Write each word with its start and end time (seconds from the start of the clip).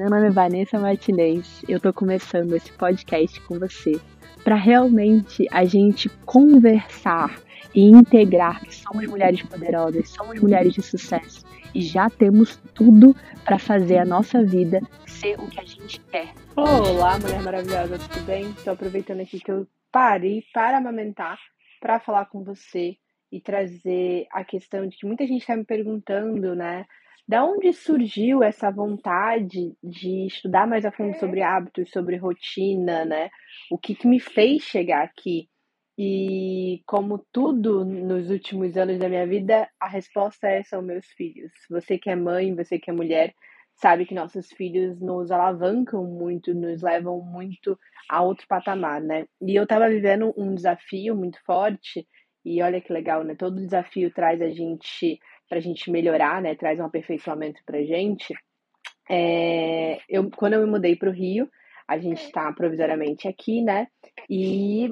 Meu 0.00 0.08
nome 0.08 0.28
é 0.28 0.30
Vanessa 0.30 0.78
Martinez. 0.78 1.62
Eu 1.68 1.78
tô 1.78 1.92
começando 1.92 2.56
esse 2.56 2.72
podcast 2.72 3.38
com 3.42 3.58
você 3.58 4.00
para 4.42 4.54
realmente 4.54 5.46
a 5.50 5.66
gente 5.66 6.08
conversar 6.24 7.38
e 7.74 7.90
integrar 7.90 8.64
que 8.64 8.74
somos 8.74 9.06
mulheres 9.06 9.42
poderosas, 9.42 10.08
somos 10.08 10.40
mulheres 10.40 10.72
de 10.72 10.80
sucesso 10.80 11.44
e 11.74 11.82
já 11.82 12.08
temos 12.08 12.56
tudo 12.72 13.14
para 13.44 13.58
fazer 13.58 13.98
a 13.98 14.06
nossa 14.06 14.42
vida 14.42 14.80
ser 15.06 15.38
o 15.38 15.46
que 15.46 15.60
a 15.60 15.64
gente 15.66 16.00
quer. 16.10 16.32
Olá, 16.56 17.18
mulher 17.18 17.42
maravilhosa, 17.42 17.98
tudo 17.98 18.24
bem? 18.24 18.48
Estou 18.52 18.72
aproveitando 18.72 19.20
aqui 19.20 19.38
que 19.38 19.52
eu 19.52 19.66
parei 19.92 20.42
para 20.54 20.78
amamentar 20.78 21.38
para 21.78 22.00
falar 22.00 22.24
com 22.24 22.42
você 22.42 22.96
e 23.30 23.38
trazer 23.38 24.26
a 24.32 24.44
questão 24.44 24.86
de 24.86 24.96
que 24.96 25.06
muita 25.06 25.26
gente 25.26 25.42
está 25.42 25.54
me 25.54 25.64
perguntando, 25.66 26.56
né? 26.56 26.86
Da 27.30 27.44
onde 27.44 27.72
surgiu 27.72 28.42
essa 28.42 28.72
vontade 28.72 29.72
de 29.80 30.26
estudar 30.26 30.66
mais 30.66 30.84
a 30.84 30.90
fundo 30.90 31.16
sobre 31.16 31.42
hábitos, 31.42 31.88
sobre 31.88 32.16
rotina, 32.16 33.04
né? 33.04 33.30
O 33.70 33.78
que, 33.78 33.94
que 33.94 34.08
me 34.08 34.18
fez 34.18 34.64
chegar 34.64 35.04
aqui? 35.04 35.48
E 35.96 36.82
como 36.84 37.24
tudo 37.30 37.84
nos 37.84 38.30
últimos 38.30 38.76
anos 38.76 38.98
da 38.98 39.08
minha 39.08 39.24
vida, 39.28 39.70
a 39.78 39.86
resposta 39.86 40.48
é 40.48 40.64
são 40.64 40.82
meus 40.82 41.06
filhos. 41.06 41.52
Você 41.70 41.98
que 41.98 42.10
é 42.10 42.16
mãe, 42.16 42.52
você 42.52 42.80
que 42.80 42.90
é 42.90 42.92
mulher, 42.92 43.32
sabe 43.76 44.06
que 44.06 44.12
nossos 44.12 44.48
filhos 44.48 45.00
nos 45.00 45.30
alavancam 45.30 46.02
muito, 46.02 46.52
nos 46.52 46.82
levam 46.82 47.22
muito 47.22 47.78
a 48.08 48.22
outro 48.22 48.44
patamar, 48.48 49.00
né? 49.00 49.24
E 49.40 49.54
eu 49.54 49.68
tava 49.68 49.88
vivendo 49.88 50.34
um 50.36 50.52
desafio 50.52 51.14
muito 51.14 51.38
forte, 51.44 52.04
e 52.44 52.60
olha 52.60 52.80
que 52.80 52.92
legal, 52.92 53.22
né? 53.22 53.36
Todo 53.36 53.54
desafio 53.54 54.12
traz 54.12 54.42
a 54.42 54.48
gente 54.48 55.20
para 55.50 55.58
a 55.58 55.60
gente 55.60 55.90
melhorar, 55.90 56.40
né? 56.40 56.54
Traz 56.54 56.78
um 56.78 56.84
aperfeiçoamento 56.84 57.60
para 57.66 57.78
a 57.78 57.84
gente. 57.84 58.32
É, 59.10 59.98
eu, 60.08 60.30
quando 60.30 60.52
eu 60.52 60.60
me 60.64 60.70
mudei 60.70 60.94
para 60.94 61.10
o 61.10 61.12
Rio, 61.12 61.50
a 61.88 61.98
gente 61.98 62.22
está 62.22 62.52
provisoriamente 62.52 63.26
aqui, 63.26 63.60
né? 63.60 63.88
E 64.30 64.88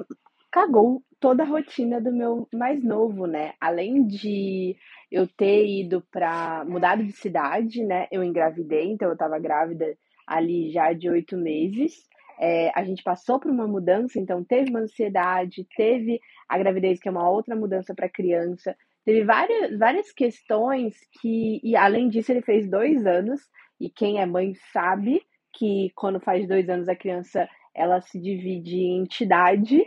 cagou 0.51 1.01
toda 1.17 1.43
a 1.43 1.45
rotina 1.45 2.01
do 2.01 2.11
meu 2.11 2.45
mais 2.53 2.83
novo, 2.83 3.25
né? 3.25 3.53
Além 3.61 4.05
de 4.05 4.75
eu 5.09 5.25
ter 5.25 5.65
ido 5.65 6.03
para 6.11 6.65
mudado 6.65 7.05
de 7.05 7.13
cidade, 7.13 7.81
né? 7.85 8.07
Eu 8.11 8.21
engravidei, 8.21 8.91
então 8.91 9.07
eu 9.07 9.13
estava 9.13 9.39
grávida 9.39 9.97
ali 10.27 10.71
já 10.71 10.91
de 10.91 11.09
oito 11.09 11.37
meses. 11.37 12.05
É, 12.37 12.69
a 12.75 12.83
gente 12.83 13.01
passou 13.01 13.39
por 13.39 13.49
uma 13.49 13.67
mudança, 13.67 14.19
então 14.19 14.43
teve 14.43 14.69
uma 14.69 14.79
ansiedade, 14.79 15.65
teve 15.75 16.19
a 16.49 16.57
gravidez, 16.57 16.99
que 16.99 17.07
é 17.07 17.11
uma 17.11 17.29
outra 17.29 17.55
mudança 17.55 17.95
para 17.95 18.07
a 18.07 18.11
criança, 18.11 18.75
Teve 19.09 19.23
várias, 19.23 19.75
várias 19.75 20.11
questões 20.11 20.95
que, 21.19 21.59
e 21.63 21.75
além 21.75 22.09
disso, 22.09 22.31
ele 22.31 22.43
fez 22.43 22.69
dois 22.69 23.07
anos, 23.07 23.41
e 23.81 23.89
quem 23.89 24.21
é 24.21 24.25
mãe 24.27 24.53
sabe 24.71 25.23
que 25.51 25.91
quando 25.95 26.19
faz 26.19 26.47
dois 26.47 26.69
anos 26.69 26.87
a 26.87 26.95
criança 26.95 27.49
ela 27.73 28.01
se 28.01 28.21
divide 28.21 28.75
em 28.75 29.01
entidade, 29.01 29.83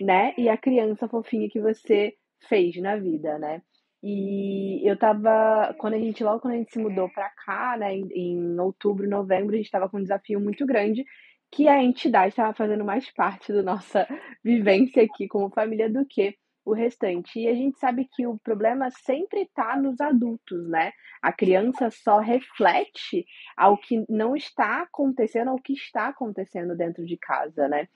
né? 0.00 0.32
E 0.38 0.48
a 0.48 0.56
criança 0.56 1.06
fofinha 1.06 1.50
que 1.50 1.60
você 1.60 2.14
fez 2.48 2.74
na 2.80 2.96
vida, 2.96 3.38
né? 3.38 3.60
E 4.02 4.80
eu 4.88 4.96
tava, 4.96 5.74
quando 5.76 5.92
a 5.92 5.98
gente, 5.98 6.24
logo 6.24 6.40
quando 6.40 6.54
a 6.54 6.56
gente 6.56 6.72
se 6.72 6.78
mudou 6.78 7.10
pra 7.10 7.28
cá, 7.44 7.76
né, 7.76 7.94
em, 7.94 8.08
em 8.14 8.58
outubro, 8.58 9.06
novembro, 9.06 9.54
a 9.54 9.58
gente 9.58 9.70
tava 9.70 9.86
com 9.86 9.98
um 9.98 10.02
desafio 10.02 10.40
muito 10.40 10.64
grande, 10.64 11.04
que 11.50 11.68
a 11.68 11.84
entidade 11.84 12.30
estava 12.30 12.54
fazendo 12.54 12.86
mais 12.86 13.10
parte 13.12 13.52
da 13.52 13.62
nossa 13.62 14.08
vivência 14.42 15.02
aqui 15.02 15.28
como 15.28 15.50
família 15.50 15.90
do 15.90 16.06
que 16.06 16.34
o 16.64 16.72
restante. 16.72 17.40
E 17.40 17.48
a 17.48 17.54
gente 17.54 17.78
sabe 17.78 18.08
que 18.12 18.26
o 18.26 18.38
problema 18.38 18.90
sempre 18.90 19.42
está 19.42 19.76
nos 19.76 20.00
adultos, 20.00 20.68
né? 20.68 20.92
A 21.20 21.32
criança 21.32 21.90
só 21.90 22.18
reflete 22.18 23.26
ao 23.56 23.76
que 23.76 24.04
não 24.08 24.36
está 24.36 24.82
acontecendo, 24.82 25.48
ao 25.48 25.58
que 25.58 25.72
está 25.72 26.08
acontecendo 26.08 26.76
dentro 26.76 27.04
de 27.04 27.16
casa, 27.16 27.68
né? 27.68 27.88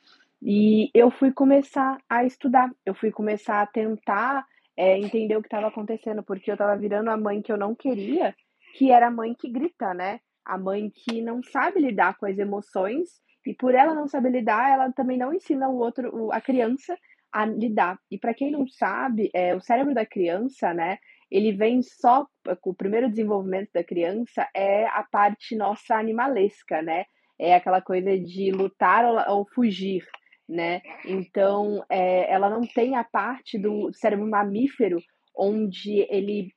E 0.42 0.90
eu 0.92 1.10
fui 1.10 1.32
começar 1.32 1.98
a 2.08 2.24
estudar, 2.24 2.70
eu 2.84 2.94
fui 2.94 3.10
começar 3.10 3.62
a 3.62 3.66
tentar 3.66 4.44
é, 4.76 4.98
entender 4.98 5.36
o 5.36 5.40
que 5.40 5.46
estava 5.46 5.68
acontecendo, 5.68 6.22
porque 6.22 6.50
eu 6.50 6.54
estava 6.54 6.76
virando 6.76 7.10
a 7.10 7.16
mãe 7.16 7.40
que 7.40 7.50
eu 7.50 7.56
não 7.56 7.74
queria, 7.74 8.34
que 8.74 8.90
era 8.90 9.06
a 9.06 9.10
mãe 9.10 9.34
que 9.34 9.50
grita, 9.50 9.94
né? 9.94 10.20
A 10.44 10.58
mãe 10.58 10.90
que 10.90 11.22
não 11.22 11.42
sabe 11.42 11.80
lidar 11.80 12.16
com 12.18 12.26
as 12.26 12.38
emoções 12.38 13.20
e 13.46 13.54
por 13.54 13.74
ela 13.74 13.94
não 13.94 14.08
saber 14.08 14.30
lidar, 14.30 14.70
ela 14.70 14.92
também 14.92 15.16
não 15.16 15.32
ensina 15.32 15.68
o 15.68 15.78
outro, 15.78 16.30
a 16.32 16.40
criança 16.40 16.98
a 17.36 17.44
lidar. 17.44 17.98
E 18.10 18.16
para 18.16 18.32
quem 18.32 18.50
não 18.50 18.66
sabe, 18.66 19.30
é, 19.34 19.54
o 19.54 19.60
cérebro 19.60 19.92
da 19.92 20.06
criança, 20.06 20.72
né, 20.72 20.96
ele 21.30 21.52
vem 21.52 21.82
só 21.82 22.26
o 22.64 22.74
primeiro 22.74 23.10
desenvolvimento 23.10 23.68
da 23.74 23.84
criança 23.84 24.48
é 24.54 24.86
a 24.86 25.02
parte 25.02 25.54
nossa 25.54 25.96
animalesca, 25.96 26.80
né? 26.80 27.04
É 27.38 27.54
aquela 27.54 27.82
coisa 27.82 28.18
de 28.18 28.50
lutar 28.52 29.04
ou, 29.04 29.36
ou 29.36 29.46
fugir, 29.54 30.02
né? 30.48 30.80
Então, 31.04 31.84
é, 31.90 32.32
ela 32.32 32.48
não 32.48 32.62
tem 32.62 32.96
a 32.96 33.04
parte 33.04 33.58
do 33.58 33.92
cérebro 33.92 34.26
mamífero 34.26 34.98
onde 35.36 36.06
ele 36.08 36.50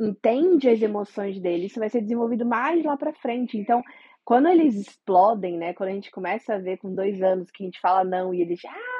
entende 0.00 0.68
as 0.68 0.82
emoções 0.82 1.40
dele. 1.40 1.66
Isso 1.66 1.78
vai 1.78 1.90
ser 1.90 2.00
desenvolvido 2.00 2.44
mais 2.44 2.84
lá 2.84 2.96
para 2.96 3.12
frente. 3.12 3.56
Então, 3.56 3.84
quando 4.24 4.48
eles 4.48 4.74
explodem, 4.74 5.56
né? 5.56 5.74
Quando 5.74 5.90
a 5.90 5.94
gente 5.94 6.10
começa 6.10 6.54
a 6.54 6.58
ver 6.58 6.78
com 6.78 6.92
dois 6.92 7.22
anos 7.22 7.52
que 7.52 7.62
a 7.62 7.66
gente 7.66 7.80
fala 7.80 8.02
não 8.02 8.34
e 8.34 8.40
eles 8.42 8.60
ah, 8.64 8.97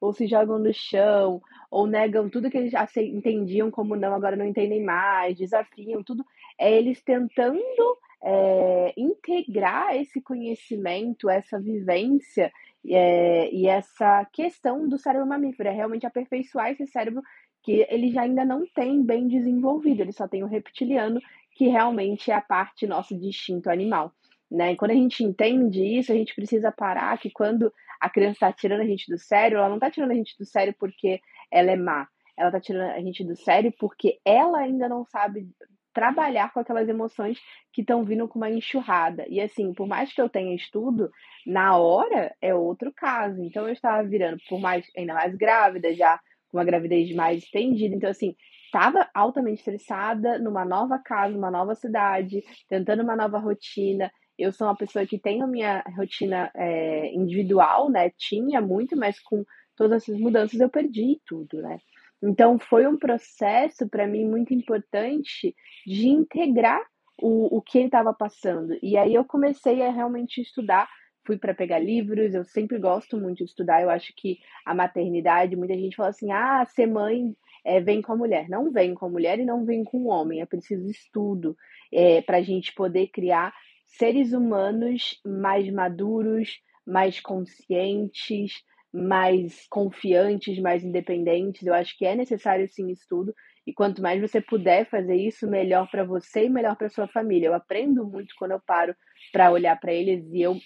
ou 0.00 0.12
se 0.12 0.26
jogam 0.26 0.58
no 0.58 0.72
chão, 0.72 1.42
ou 1.70 1.86
negam 1.86 2.28
tudo 2.28 2.50
que 2.50 2.56
eles 2.56 2.72
entendiam 2.96 3.70
como 3.70 3.94
não, 3.94 4.14
agora 4.14 4.36
não 4.36 4.46
entendem 4.46 4.82
mais, 4.82 5.36
desafiam 5.36 6.02
tudo, 6.02 6.24
é 6.58 6.72
eles 6.72 7.02
tentando 7.02 7.98
é, 8.22 8.92
integrar 8.96 9.94
esse 9.96 10.20
conhecimento, 10.20 11.28
essa 11.28 11.60
vivência 11.60 12.52
é, 12.86 13.52
e 13.52 13.66
essa 13.66 14.24
questão 14.32 14.88
do 14.88 14.98
cérebro 14.98 15.26
mamífero, 15.26 15.68
é 15.68 15.72
realmente 15.72 16.06
aperfeiçoar 16.06 16.70
esse 16.70 16.86
cérebro 16.86 17.22
que 17.62 17.86
ele 17.90 18.10
já 18.10 18.22
ainda 18.22 18.44
não 18.44 18.66
tem 18.66 19.02
bem 19.02 19.28
desenvolvido, 19.28 20.00
ele 20.00 20.12
só 20.12 20.26
tem 20.26 20.42
o 20.42 20.46
reptiliano, 20.46 21.20
que 21.52 21.68
realmente 21.68 22.30
é 22.30 22.34
a 22.34 22.40
parte 22.40 22.86
nosso 22.86 23.16
de 23.18 23.28
instinto 23.28 23.68
animal. 23.68 24.12
Né? 24.50 24.72
E 24.72 24.76
quando 24.76 24.92
a 24.92 24.94
gente 24.94 25.22
entende 25.22 25.82
isso, 25.82 26.10
a 26.10 26.14
gente 26.14 26.34
precisa 26.34 26.72
parar 26.72 27.18
que 27.18 27.30
quando 27.30 27.72
a 28.00 28.08
criança 28.08 28.32
está 28.32 28.52
tirando 28.52 28.80
a 28.80 28.86
gente 28.86 29.10
do 29.10 29.18
sério, 29.18 29.58
ela 29.58 29.68
não 29.68 29.76
está 29.76 29.90
tirando 29.90 30.12
a 30.12 30.14
gente 30.14 30.36
do 30.38 30.44
sério 30.44 30.74
porque 30.78 31.20
ela 31.50 31.70
é 31.70 31.76
má. 31.76 32.08
Ela 32.36 32.48
está 32.48 32.60
tirando 32.60 32.90
a 32.90 33.00
gente 33.00 33.22
do 33.22 33.36
sério 33.36 33.72
porque 33.78 34.18
ela 34.24 34.58
ainda 34.58 34.88
não 34.88 35.04
sabe 35.04 35.46
trabalhar 35.92 36.52
com 36.52 36.60
aquelas 36.60 36.88
emoções 36.88 37.38
que 37.72 37.82
estão 37.82 38.04
vindo 38.04 38.26
com 38.28 38.38
uma 38.38 38.50
enxurrada. 38.50 39.26
E 39.28 39.40
assim, 39.40 39.72
por 39.72 39.86
mais 39.86 40.12
que 40.12 40.20
eu 40.20 40.28
tenha 40.28 40.54
estudo, 40.54 41.10
na 41.46 41.76
hora 41.76 42.34
é 42.40 42.54
outro 42.54 42.92
caso. 42.92 43.42
Então 43.42 43.66
eu 43.66 43.72
estava 43.72 44.02
virando, 44.06 44.38
por 44.48 44.60
mais 44.60 44.86
ainda 44.96 45.14
mais 45.14 45.34
grávida, 45.34 45.92
já 45.94 46.18
com 46.48 46.58
uma 46.58 46.64
gravidez 46.64 47.14
mais 47.14 47.42
estendida. 47.44 47.94
Então, 47.94 48.10
assim, 48.10 48.34
estava 48.64 49.08
altamente 49.14 49.58
estressada 49.58 50.38
numa 50.38 50.64
nova 50.64 50.98
casa, 50.98 51.34
numa 51.34 51.50
nova 51.50 51.74
cidade, 51.74 52.42
tentando 52.68 53.02
uma 53.02 53.16
nova 53.16 53.38
rotina. 53.38 54.10
Eu 54.40 54.52
sou 54.52 54.66
uma 54.66 54.76
pessoa 54.76 55.06
que 55.06 55.20
a 55.24 55.46
minha 55.46 55.84
rotina 55.96 56.50
é, 56.54 57.12
individual, 57.12 57.90
né? 57.90 58.10
Tinha 58.16 58.60
muito, 58.60 58.96
mas 58.96 59.20
com 59.20 59.44
todas 59.76 60.02
essas 60.02 60.18
mudanças 60.18 60.60
eu 60.60 60.68
perdi 60.68 61.20
tudo, 61.26 61.60
né? 61.62 61.78
Então 62.22 62.58
foi 62.58 62.86
um 62.86 62.98
processo 62.98 63.88
para 63.88 64.06
mim 64.06 64.24
muito 64.26 64.52
importante 64.52 65.54
de 65.86 66.08
integrar 66.08 66.80
o, 67.20 67.56
o 67.58 67.62
que 67.62 67.78
ele 67.78 67.86
estava 67.86 68.12
passando. 68.12 68.76
E 68.82 68.96
aí 68.96 69.14
eu 69.14 69.24
comecei 69.24 69.82
a 69.82 69.90
realmente 69.90 70.40
estudar, 70.40 70.88
fui 71.26 71.38
para 71.38 71.54
pegar 71.54 71.78
livros, 71.78 72.34
eu 72.34 72.44
sempre 72.44 72.78
gosto 72.78 73.18
muito 73.18 73.38
de 73.38 73.44
estudar, 73.44 73.82
eu 73.82 73.90
acho 73.90 74.12
que 74.16 74.38
a 74.66 74.74
maternidade, 74.74 75.56
muita 75.56 75.74
gente 75.74 75.96
fala 75.96 76.10
assim, 76.10 76.30
ah, 76.30 76.64
ser 76.66 76.86
mãe 76.86 77.34
é, 77.64 77.80
vem 77.80 78.02
com 78.02 78.12
a 78.12 78.16
mulher. 78.16 78.48
Não 78.48 78.70
vem 78.70 78.94
com 78.94 79.06
a 79.06 79.10
mulher 79.10 79.38
e 79.38 79.44
não 79.44 79.64
vem 79.64 79.84
com 79.84 79.98
o 79.98 80.08
homem, 80.08 80.40
é 80.40 80.46
preciso 80.46 80.88
estudo 80.90 81.56
é, 81.92 82.22
para 82.22 82.38
a 82.38 82.42
gente 82.42 82.74
poder 82.74 83.08
criar 83.08 83.54
seres 83.90 84.32
humanos 84.32 85.20
mais 85.24 85.70
maduros, 85.70 86.60
mais 86.86 87.20
conscientes, 87.20 88.52
mais 88.92 89.66
confiantes, 89.68 90.58
mais 90.58 90.84
independentes. 90.84 91.66
Eu 91.66 91.74
acho 91.74 91.96
que 91.96 92.04
é 92.04 92.14
necessário 92.14 92.68
sim 92.68 92.90
estudo. 92.90 93.34
E 93.66 93.72
quanto 93.72 94.02
mais 94.02 94.20
você 94.20 94.40
puder 94.40 94.88
fazer 94.88 95.14
isso, 95.14 95.48
melhor 95.48 95.88
para 95.90 96.04
você 96.04 96.46
e 96.46 96.50
melhor 96.50 96.76
para 96.76 96.88
sua 96.88 97.06
família. 97.06 97.48
Eu 97.48 97.54
aprendo 97.54 98.06
muito 98.06 98.34
quando 98.36 98.52
eu 98.52 98.60
paro 98.60 98.94
para 99.32 99.50
olhar 99.50 99.78
para 99.78 99.92
eles 99.92 100.24
e 100.32 100.40
eu 100.42 100.56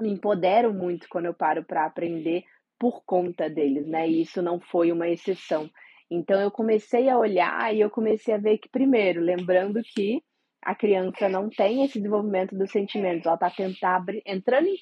me 0.00 0.10
empodero 0.10 0.72
muito 0.72 1.08
quando 1.08 1.26
eu 1.26 1.34
paro 1.34 1.64
para 1.64 1.86
aprender 1.86 2.42
por 2.78 3.04
conta 3.04 3.48
deles, 3.48 3.86
né? 3.86 4.08
E 4.08 4.22
isso 4.22 4.42
não 4.42 4.60
foi 4.60 4.90
uma 4.90 5.08
exceção. 5.08 5.70
Então 6.10 6.40
eu 6.40 6.50
comecei 6.50 7.08
a 7.08 7.16
olhar 7.16 7.74
e 7.74 7.80
eu 7.80 7.88
comecei 7.88 8.34
a 8.34 8.38
ver 8.38 8.58
que 8.58 8.68
primeiro, 8.68 9.20
lembrando 9.20 9.80
que 9.94 10.22
a 10.62 10.74
criança 10.74 11.28
não 11.28 11.48
tem 11.50 11.84
esse 11.84 11.98
desenvolvimento 11.98 12.56
dos 12.56 12.70
sentimentos, 12.70 13.26
ela 13.26 13.34
está 13.34 13.50
tentando 13.50 14.12
entrando 14.24 14.68
em, 14.68 14.76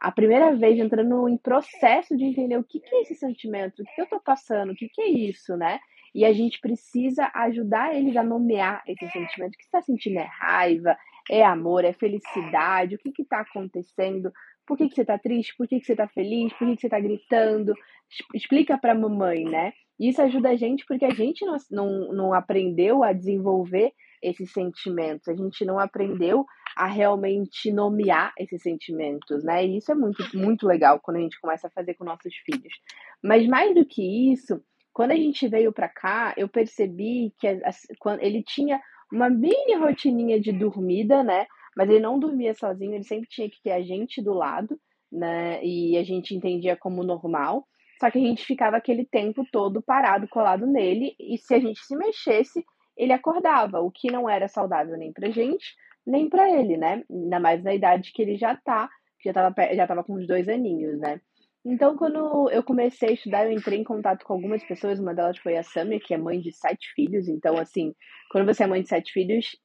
a 0.00 0.10
primeira 0.10 0.54
vez 0.54 0.78
entrando 0.78 1.28
em 1.28 1.36
processo 1.36 2.16
de 2.16 2.24
entender 2.24 2.56
o 2.56 2.64
que, 2.64 2.80
que 2.80 2.94
é 2.94 3.02
esse 3.02 3.14
sentimento, 3.14 3.82
o 3.82 3.84
que, 3.84 3.94
que 3.94 4.00
eu 4.00 4.04
estou 4.04 4.20
passando, 4.20 4.72
o 4.72 4.74
que, 4.74 4.88
que 4.88 5.02
é 5.02 5.08
isso, 5.08 5.56
né? 5.56 5.78
E 6.14 6.24
a 6.24 6.32
gente 6.32 6.60
precisa 6.60 7.30
ajudar 7.34 7.94
eles 7.94 8.16
a 8.16 8.22
nomear 8.22 8.82
esse 8.86 9.06
sentimento. 9.10 9.52
O 9.52 9.58
que 9.58 9.64
está 9.64 9.82
sentindo 9.82 10.18
é 10.18 10.28
raiva, 10.38 10.96
É 11.30 11.44
amor, 11.44 11.84
é 11.84 11.92
felicidade, 11.92 12.94
o 12.94 12.98
que 12.98 13.22
está 13.22 13.40
acontecendo? 13.40 14.32
Por 14.64 14.76
que, 14.78 14.88
que 14.88 14.94
você 14.94 15.02
está 15.02 15.18
triste? 15.18 15.56
Por 15.56 15.66
que, 15.68 15.80
que 15.80 15.86
você 15.86 15.92
está 15.92 16.08
feliz? 16.08 16.52
Por 16.52 16.66
que, 16.68 16.76
que 16.76 16.80
você 16.80 16.86
está 16.86 17.00
gritando? 17.00 17.74
Explica 18.34 18.78
para 18.78 18.92
a 18.92 18.98
mamãe, 18.98 19.44
né? 19.44 19.72
Isso 19.98 20.22
ajuda 20.22 20.50
a 20.50 20.56
gente 20.56 20.84
porque 20.86 21.04
a 21.04 21.10
gente 21.10 21.44
não, 21.44 21.56
não, 21.70 22.12
não 22.12 22.34
aprendeu 22.34 23.02
a 23.02 23.12
desenvolver 23.12 23.92
esses 24.26 24.50
sentimentos, 24.52 25.28
a 25.28 25.34
gente 25.34 25.64
não 25.64 25.78
aprendeu 25.78 26.44
a 26.76 26.86
realmente 26.86 27.72
nomear 27.72 28.32
esses 28.38 28.60
sentimentos, 28.62 29.42
né? 29.42 29.64
E 29.64 29.78
isso 29.78 29.90
é 29.92 29.94
muito, 29.94 30.22
muito 30.36 30.66
legal 30.66 31.00
quando 31.00 31.16
a 31.16 31.20
gente 31.20 31.40
começa 31.40 31.68
a 31.68 31.70
fazer 31.70 31.94
com 31.94 32.04
nossos 32.04 32.34
filhos. 32.44 32.72
Mas 33.22 33.46
mais 33.46 33.74
do 33.74 33.84
que 33.86 34.32
isso, 34.32 34.62
quando 34.92 35.12
a 35.12 35.16
gente 35.16 35.48
veio 35.48 35.72
para 35.72 35.88
cá, 35.88 36.34
eu 36.36 36.48
percebi 36.48 37.32
que 37.38 37.46
ele 38.20 38.42
tinha 38.42 38.80
uma 39.12 39.30
mini 39.30 39.74
rotininha 39.78 40.40
de 40.40 40.52
dormida, 40.52 41.22
né? 41.22 41.46
Mas 41.76 41.88
ele 41.88 42.00
não 42.00 42.18
dormia 42.18 42.54
sozinho, 42.54 42.94
ele 42.94 43.04
sempre 43.04 43.28
tinha 43.28 43.48
que 43.48 43.62
ter 43.62 43.72
a 43.72 43.82
gente 43.82 44.22
do 44.22 44.34
lado, 44.34 44.78
né? 45.10 45.64
E 45.64 45.96
a 45.96 46.02
gente 46.02 46.34
entendia 46.34 46.76
como 46.76 47.02
normal. 47.02 47.66
Só 48.00 48.10
que 48.10 48.18
a 48.18 48.20
gente 48.20 48.44
ficava 48.44 48.76
aquele 48.76 49.06
tempo 49.06 49.46
todo 49.50 49.82
parado, 49.82 50.28
colado 50.28 50.66
nele, 50.66 51.14
e 51.18 51.38
se 51.38 51.54
a 51.54 51.58
gente 51.58 51.80
se 51.80 51.96
mexesse, 51.96 52.62
ele 52.96 53.12
acordava, 53.12 53.80
o 53.80 53.90
que 53.90 54.10
não 54.10 54.28
era 54.28 54.48
saudável 54.48 54.96
nem 54.96 55.12
pra 55.12 55.30
gente, 55.30 55.74
nem 56.06 56.28
para 56.28 56.48
ele, 56.50 56.76
né? 56.76 57.02
Ainda 57.10 57.40
mais 57.40 57.62
na 57.62 57.74
idade 57.74 58.12
que 58.12 58.22
ele 58.22 58.36
já 58.36 58.56
tá, 58.56 58.88
que 59.20 59.28
já 59.28 59.32
tava, 59.32 59.74
já 59.74 59.86
tava 59.86 60.04
com 60.04 60.14
uns 60.14 60.26
dois 60.26 60.48
aninhos, 60.48 60.98
né? 60.98 61.20
Então, 61.68 61.96
quando 61.96 62.48
eu 62.52 62.62
comecei 62.62 63.08
a 63.08 63.12
estudar, 63.12 63.44
eu 63.44 63.50
entrei 63.50 63.80
em 63.80 63.82
contato 63.82 64.24
com 64.24 64.34
algumas 64.34 64.62
pessoas. 64.62 65.00
Uma 65.00 65.12
delas 65.12 65.36
foi 65.38 65.56
a 65.56 65.64
Samia, 65.64 65.98
que 65.98 66.14
é 66.14 66.16
mãe 66.16 66.40
de 66.40 66.52
sete 66.52 66.92
filhos. 66.94 67.26
Então, 67.26 67.58
assim, 67.58 67.92
quando 68.30 68.46
você 68.46 68.62
é 68.62 68.68
mãe 68.68 68.82
de 68.82 68.88
sete 68.88 69.12
filhos, 69.12 69.56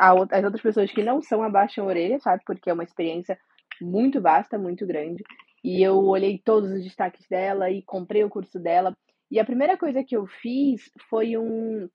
as 0.00 0.44
outras 0.44 0.60
pessoas 0.60 0.90
que 0.90 1.04
não 1.04 1.22
são 1.22 1.44
abaixam 1.44 1.84
a 1.84 1.86
orelha, 1.86 2.18
sabe? 2.18 2.42
Porque 2.44 2.68
é 2.68 2.72
uma 2.72 2.82
experiência 2.82 3.38
muito 3.80 4.20
vasta, 4.20 4.58
muito 4.58 4.84
grande. 4.84 5.22
E 5.62 5.80
eu 5.80 5.96
olhei 5.96 6.42
todos 6.44 6.72
os 6.72 6.82
destaques 6.82 7.24
dela 7.28 7.70
e 7.70 7.82
comprei 7.82 8.24
o 8.24 8.28
curso 8.28 8.58
dela. 8.58 8.92
E 9.30 9.38
a 9.38 9.44
primeira 9.44 9.76
coisa 9.78 10.02
que 10.02 10.16
eu 10.16 10.26
fiz 10.26 10.90
foi 11.08 11.38
um, 11.38 11.88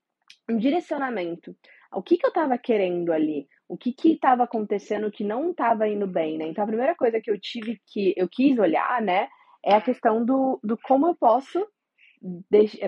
um 0.50 0.58
direcionamento. 0.58 1.54
O 1.92 2.02
que, 2.02 2.16
que 2.16 2.26
eu 2.26 2.30
estava 2.30 2.56
querendo 2.58 3.12
ali? 3.12 3.48
O 3.68 3.76
que 3.76 3.94
estava 4.04 4.44
acontecendo 4.44 5.10
que 5.10 5.24
não 5.24 5.50
estava 5.50 5.88
indo 5.88 6.06
bem, 6.06 6.38
né? 6.38 6.46
Então, 6.46 6.64
a 6.64 6.66
primeira 6.66 6.94
coisa 6.94 7.20
que 7.20 7.30
eu 7.30 7.38
tive 7.40 7.80
que... 7.86 8.14
Eu 8.16 8.28
quis 8.28 8.58
olhar, 8.58 9.00
né? 9.02 9.28
é 9.64 9.74
a 9.74 9.80
questão 9.80 10.24
do, 10.24 10.58
do 10.62 10.76
como 10.78 11.06
eu 11.06 11.14
posso 11.14 11.66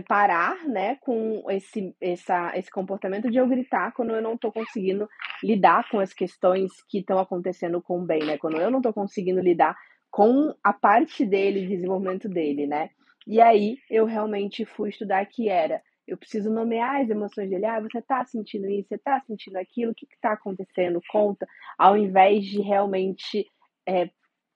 parar 0.07 0.69
né, 0.69 0.97
com 0.97 1.43
esse, 1.51 1.97
essa, 2.01 2.53
esse 2.55 2.71
comportamento 2.71 3.31
de 3.31 3.39
eu 3.39 3.49
gritar 3.49 3.93
quando 3.93 4.11
eu 4.11 4.21
não 4.21 4.35
estou 4.35 4.53
conseguindo 4.53 5.09
lidar 5.43 5.89
com 5.91 5.99
as 5.99 6.13
questões 6.13 6.71
que 6.87 6.99
estão 6.99 7.19
acontecendo 7.19 7.81
com 7.81 8.01
o 8.01 8.05
bem, 8.05 8.25
né? 8.25 8.37
Quando 8.37 8.61
eu 8.61 8.71
não 8.71 8.79
estou 8.79 8.93
conseguindo 8.93 9.41
lidar 9.41 9.75
com 10.11 10.55
a 10.63 10.75
parte 10.75 11.25
dele, 11.25 11.67
desenvolvimento 11.67 12.29
dele, 12.29 12.67
né? 12.67 12.91
E 13.27 13.41
aí 13.41 13.79
eu 13.91 14.05
realmente 14.05 14.67
fui 14.67 14.91
estudar 14.91 15.25
que 15.25 15.49
era 15.49 15.81
eu 16.13 16.19
preciso 16.19 16.51
nomear 16.51 17.01
as 17.01 17.11
emoções 17.11 17.49
dele. 17.49 17.67
Ah, 17.67 17.81
você 17.81 17.99
está 17.99 18.25
sentindo 18.25 18.69
isso, 18.69 18.89
você 18.89 18.97
está 18.97 19.21
sentindo 19.21 19.57
aquilo, 19.57 19.93
o 19.93 19.95
que 19.95 20.07
está 20.13 20.33
acontecendo? 20.33 21.01
Conta, 21.09 21.47
ao 21.79 21.97
invés 21.97 22.45
de 22.45 22.61
realmente 22.61 23.47
é, 23.87 24.11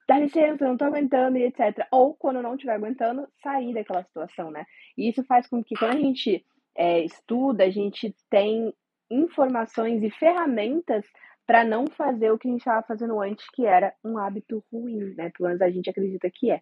dá 0.07 0.19
licença, 0.19 0.67
não 0.67 0.77
tô 0.77 0.85
aguentando 0.85 1.39
e 1.39 1.45
etc. 1.45 1.87
Ou 1.91 2.15
quando 2.15 2.43
não 2.43 2.55
estiver 2.55 2.75
aguentando, 2.75 3.27
sair 3.43 3.73
daquela 3.73 4.05
situação, 4.05 4.51
né? 4.51 4.65
E 4.97 5.09
isso 5.09 5.25
faz 5.25 5.47
com 5.47 5.65
que 5.65 5.75
quando 5.77 5.97
a 5.97 6.01
gente 6.01 6.45
é, 6.77 7.01
estuda, 7.01 7.65
a 7.65 7.71
gente 7.71 8.15
tem 8.31 8.73
informações 9.11 10.03
e 10.03 10.11
ferramentas 10.11 11.05
para 11.47 11.65
não 11.65 11.87
fazer 11.87 12.31
o 12.33 12.39
que 12.39 12.49
a 12.49 12.51
gente 12.51 12.61
estava 12.61 12.87
fazendo 12.87 13.21
antes, 13.21 13.49
que 13.51 13.65
era 13.65 13.95
um 14.05 14.19
hábito 14.19 14.65
ruim, 14.73 15.15
né? 15.17 15.31
Pelo 15.37 15.49
menos 15.49 15.63
a 15.63 15.71
gente 15.71 15.89
acredita 15.89 16.29
que 16.31 16.51
é. 16.51 16.61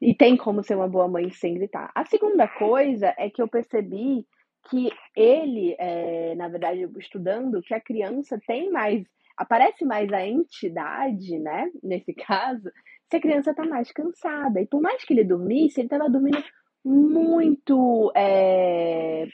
E 0.00 0.14
tem 0.14 0.36
como 0.36 0.62
ser 0.62 0.74
uma 0.74 0.88
boa 0.88 1.08
mãe 1.08 1.30
sem 1.30 1.54
gritar. 1.54 1.90
A 1.94 2.04
segunda 2.04 2.46
coisa 2.46 3.14
é 3.16 3.30
que 3.30 3.40
eu 3.40 3.48
percebi 3.48 4.26
que 4.68 4.90
ele, 5.16 5.74
é, 5.78 6.34
na 6.34 6.48
verdade, 6.48 6.86
estudando, 6.98 7.62
que 7.62 7.72
a 7.72 7.80
criança 7.80 8.38
tem 8.46 8.70
mais 8.70 9.04
aparece 9.36 9.84
mais 9.84 10.10
a 10.12 10.26
entidade, 10.26 11.38
né? 11.38 11.70
Nesse 11.82 12.14
caso, 12.14 12.70
se 13.10 13.16
a 13.16 13.20
criança 13.20 13.50
está 13.50 13.64
mais 13.64 13.92
cansada. 13.92 14.60
E 14.60 14.66
por 14.66 14.80
mais 14.80 15.04
que 15.04 15.12
ele 15.12 15.24
dormisse, 15.24 15.80
ele 15.80 15.86
estava 15.86 16.08
dormindo 16.08 16.42
muito 16.84 18.12
é, 18.16 19.26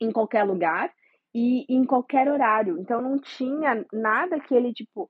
em 0.00 0.10
qualquer 0.10 0.44
lugar 0.44 0.92
e 1.34 1.64
em 1.68 1.84
qualquer 1.84 2.28
horário. 2.28 2.78
Então 2.78 3.00
não 3.00 3.18
tinha 3.18 3.84
nada 3.92 4.40
que 4.40 4.54
ele, 4.54 4.72
tipo, 4.72 5.08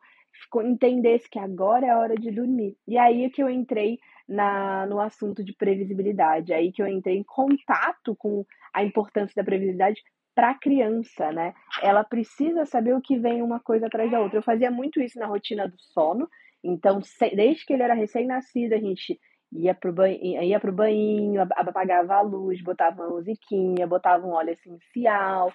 entendesse 0.64 1.28
que 1.28 1.38
agora 1.38 1.86
é 1.86 1.90
a 1.90 1.98
hora 1.98 2.14
de 2.14 2.30
dormir. 2.30 2.76
E 2.86 2.98
aí 2.98 3.24
é 3.24 3.30
que 3.30 3.42
eu 3.42 3.48
entrei 3.48 3.98
na, 4.28 4.86
no 4.86 5.00
assunto 5.00 5.44
de 5.44 5.54
previsibilidade, 5.54 6.52
aí 6.52 6.72
que 6.72 6.82
eu 6.82 6.86
entrei 6.86 7.16
em 7.16 7.24
contato 7.24 8.14
com 8.16 8.44
a 8.72 8.82
importância 8.82 9.34
da 9.36 9.44
previsibilidade 9.44 10.02
para 10.34 10.50
a 10.50 10.58
criança, 10.58 11.30
né? 11.32 11.54
Ela 11.82 12.02
precisa 12.04 12.64
saber 12.64 12.94
o 12.94 13.00
que 13.00 13.18
vem 13.18 13.42
uma 13.42 13.60
coisa 13.60 13.86
atrás 13.86 14.10
da 14.10 14.20
outra. 14.20 14.38
Eu 14.38 14.42
fazia 14.42 14.70
muito 14.70 15.00
isso 15.00 15.18
na 15.18 15.26
rotina 15.26 15.68
do 15.68 15.78
sono. 15.78 16.28
Então, 16.64 17.00
desde 17.34 17.66
que 17.66 17.72
ele 17.72 17.82
era 17.82 17.94
recém-nascido, 17.94 18.74
a 18.74 18.78
gente 18.78 19.18
ia 19.52 19.74
pro, 19.74 19.92
banho, 19.92 20.42
ia 20.42 20.58
pro 20.58 20.72
banho, 20.72 21.42
apagava 21.42 22.14
a 22.14 22.22
luz, 22.22 22.62
botava 22.62 23.02
uma 23.02 23.16
musiquinha, 23.16 23.86
botava 23.86 24.26
um 24.26 24.30
óleo 24.30 24.50
essencial, 24.50 25.52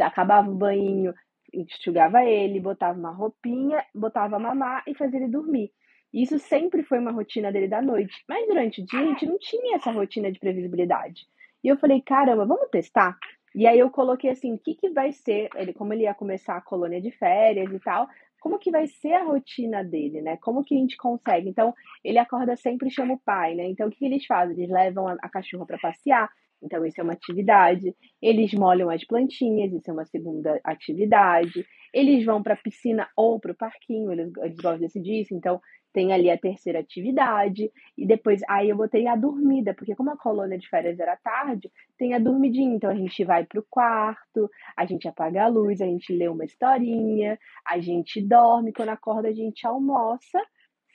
acabava 0.00 0.48
o 0.48 0.54
banho, 0.54 1.12
enxugava 1.54 2.24
ele, 2.24 2.60
botava 2.60 2.98
uma 2.98 3.10
roupinha, 3.10 3.84
botava 3.94 4.38
mamar 4.38 4.82
e 4.86 4.94
fazia 4.94 5.18
ele 5.20 5.28
dormir. 5.28 5.70
Isso 6.12 6.38
sempre 6.38 6.82
foi 6.82 6.98
uma 6.98 7.10
rotina 7.10 7.50
dele 7.50 7.68
da 7.68 7.82
noite. 7.82 8.24
Mas 8.28 8.46
durante 8.46 8.80
o 8.80 8.86
dia 8.86 9.00
a 9.00 9.04
gente 9.04 9.26
não 9.26 9.38
tinha 9.38 9.76
essa 9.76 9.90
rotina 9.90 10.30
de 10.30 10.38
previsibilidade. 10.38 11.26
E 11.62 11.68
eu 11.68 11.76
falei, 11.76 12.00
caramba, 12.00 12.44
vamos 12.44 12.68
testar? 12.70 13.18
E 13.54 13.66
aí 13.66 13.78
eu 13.78 13.90
coloquei 13.90 14.30
assim, 14.30 14.52
o 14.52 14.58
que, 14.58 14.74
que 14.74 14.90
vai 14.90 15.12
ser, 15.12 15.48
ele, 15.54 15.72
como 15.72 15.92
ele 15.92 16.02
ia 16.04 16.14
começar 16.14 16.56
a 16.56 16.60
colônia 16.60 17.00
de 17.00 17.10
férias 17.10 17.72
e 17.72 17.78
tal, 17.80 18.08
como 18.40 18.58
que 18.58 18.70
vai 18.70 18.86
ser 18.86 19.14
a 19.14 19.24
rotina 19.24 19.82
dele, 19.82 20.20
né? 20.20 20.36
Como 20.36 20.62
que 20.62 20.74
a 20.74 20.78
gente 20.78 20.96
consegue? 20.96 21.48
Então, 21.48 21.74
ele 22.04 22.18
acorda 22.18 22.54
sempre 22.56 22.88
e 22.88 22.90
chama 22.90 23.14
o 23.14 23.18
pai, 23.18 23.54
né? 23.54 23.64
Então, 23.64 23.88
o 23.88 23.90
que, 23.90 23.98
que 23.98 24.04
eles 24.04 24.26
fazem? 24.26 24.56
Eles 24.56 24.68
levam 24.68 25.08
a, 25.08 25.16
a 25.22 25.28
cachorra 25.30 25.64
para 25.64 25.78
passear, 25.78 26.30
então 26.64 26.84
isso 26.84 27.00
é 27.00 27.04
uma 27.04 27.12
atividade. 27.12 27.94
Eles 28.20 28.52
molham 28.54 28.90
as 28.90 29.04
plantinhas, 29.04 29.72
isso 29.72 29.90
é 29.90 29.92
uma 29.92 30.06
segunda 30.06 30.58
atividade. 30.64 31.64
Eles 31.92 32.24
vão 32.24 32.42
para 32.42 32.54
a 32.54 32.56
piscina 32.56 33.08
ou 33.16 33.38
para 33.38 33.52
o 33.52 33.56
parquinho, 33.56 34.10
eles, 34.12 34.32
eles 34.38 34.56
gostam 34.56 34.78
de 34.78 34.86
decidir 34.86 35.20
isso, 35.20 35.34
então 35.34 35.60
tem 35.94 36.12
ali 36.12 36.28
a 36.28 36.36
terceira 36.36 36.80
atividade, 36.80 37.70
e 37.96 38.04
depois 38.04 38.42
aí 38.48 38.68
eu 38.68 38.76
botei 38.76 39.06
a 39.06 39.14
dormida, 39.14 39.72
porque 39.72 39.94
como 39.94 40.10
a 40.10 40.18
colônia 40.18 40.58
de 40.58 40.68
férias 40.68 40.98
era 40.98 41.16
tarde, 41.16 41.70
tem 41.96 42.14
a 42.14 42.18
dormidinha, 42.18 42.74
então 42.74 42.90
a 42.90 42.96
gente 42.96 43.24
vai 43.24 43.44
pro 43.46 43.64
quarto, 43.70 44.50
a 44.76 44.84
gente 44.84 45.06
apaga 45.06 45.44
a 45.44 45.48
luz, 45.48 45.80
a 45.80 45.86
gente 45.86 46.12
lê 46.12 46.28
uma 46.28 46.44
historinha, 46.44 47.38
a 47.64 47.78
gente 47.78 48.20
dorme, 48.20 48.72
quando 48.72 48.88
acorda 48.88 49.28
a 49.28 49.32
gente 49.32 49.64
almoça, 49.64 50.40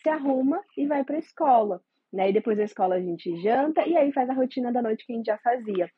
se 0.04 0.10
arruma 0.10 0.62
e 0.78 0.86
vai 0.86 1.06
para 1.06 1.16
a 1.16 1.20
escola. 1.20 1.82
Né? 2.12 2.30
E 2.30 2.34
depois 2.34 2.58
da 2.58 2.64
escola 2.64 2.96
a 2.96 3.02
gente 3.02 3.40
janta 3.42 3.88
e 3.88 3.96
aí 3.96 4.12
faz 4.12 4.28
a 4.30 4.34
rotina 4.34 4.72
da 4.72 4.82
noite 4.82 5.06
que 5.06 5.14
a 5.14 5.16
gente 5.16 5.28
já 5.28 5.38
fazia. 5.38 5.90